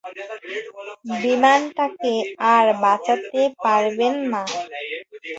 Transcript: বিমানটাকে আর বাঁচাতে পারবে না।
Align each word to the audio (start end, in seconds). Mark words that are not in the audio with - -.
বিমানটাকে 1.21 2.13
আর 2.53 2.65
বাঁচাতে 2.83 3.41
পারবে 3.63 4.07
না। 4.31 4.41